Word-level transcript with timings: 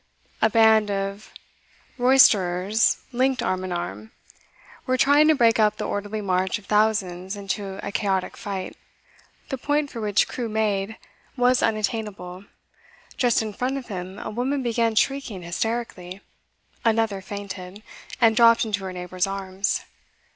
A 0.41 0.49
band 0.49 0.89
of 0.89 1.31
roisterers, 1.95 3.01
linked 3.11 3.43
arm 3.43 3.63
in 3.63 3.71
arm, 3.71 4.11
were 4.87 4.97
trying 4.97 5.27
to 5.27 5.35
break 5.35 5.59
up 5.59 5.77
the 5.77 5.85
orderly 5.85 6.21
march 6.21 6.57
of 6.57 6.65
thousands 6.65 7.35
into 7.35 7.79
a 7.85 7.91
chaotic 7.91 8.35
fight. 8.35 8.75
The 9.49 9.59
point 9.59 9.91
for 9.91 10.01
which 10.01 10.27
Crewe 10.27 10.49
made 10.49 10.97
was 11.37 11.61
unattainable; 11.61 12.45
just 13.15 13.43
in 13.43 13.53
front 13.53 13.77
of 13.77 13.89
him 13.89 14.17
a 14.17 14.31
woman 14.31 14.63
began 14.63 14.95
shrieking 14.95 15.43
hysterically; 15.43 16.21
another 16.83 17.21
fainted, 17.21 17.83
and 18.19 18.35
dropped 18.35 18.65
into 18.65 18.83
her 18.85 18.93
neighbour's 18.93 19.27
arms. 19.27 19.85